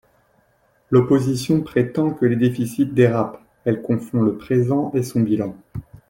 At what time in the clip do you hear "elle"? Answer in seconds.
3.65-3.83